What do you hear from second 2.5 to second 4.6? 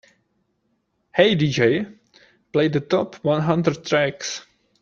play the top one hundred tracks"